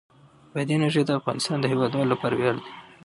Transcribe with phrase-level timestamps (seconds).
[0.53, 2.71] بادي انرژي د افغانستان د هیوادوالو لپاره ویاړ دی.